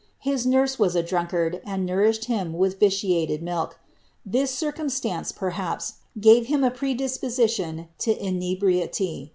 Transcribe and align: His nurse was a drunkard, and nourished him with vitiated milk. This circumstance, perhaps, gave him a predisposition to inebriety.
His 0.17 0.47
nurse 0.47 0.79
was 0.79 0.95
a 0.95 1.03
drunkard, 1.03 1.61
and 1.63 1.85
nourished 1.85 2.25
him 2.25 2.53
with 2.53 2.79
vitiated 2.79 3.43
milk. 3.43 3.79
This 4.25 4.49
circumstance, 4.49 5.31
perhaps, 5.31 5.93
gave 6.19 6.47
him 6.47 6.63
a 6.63 6.71
predisposition 6.71 7.87
to 7.99 8.17
inebriety. 8.19 9.29